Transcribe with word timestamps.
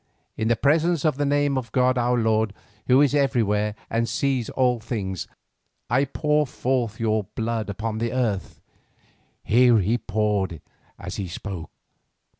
In 0.35 0.47
the 0.47 0.55
presence 0.55 1.05
and 1.05 1.13
the 1.13 1.27
name 1.27 1.59
of 1.59 1.71
god 1.71 1.95
our 1.95 2.17
lord, 2.17 2.53
who 2.87 3.01
is 3.01 3.13
everywhere 3.13 3.75
and 3.87 4.09
sees 4.09 4.49
all 4.49 4.79
things, 4.79 5.27
I 5.91 6.05
pour 6.05 6.47
forth 6.47 6.99
your 6.99 7.25
blood 7.35 7.69
upon 7.69 7.99
the 7.99 8.11
earth!" 8.11 8.59
(here 9.43 9.77
he 9.77 9.99
poured 9.99 10.59
as 10.97 11.17
he 11.17 11.27
spoke). 11.27 11.69